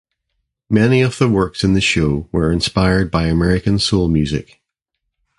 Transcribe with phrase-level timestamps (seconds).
[0.67, 4.59] Many of the works in the show were inspired by American soul music.